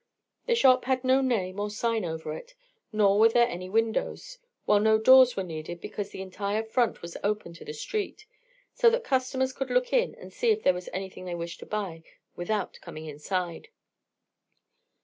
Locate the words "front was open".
6.63-7.53